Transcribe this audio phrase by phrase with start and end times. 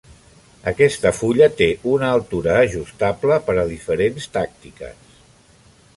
[0.69, 5.17] Aquesta fulla té una altura ajustable per a diferents tàctiques.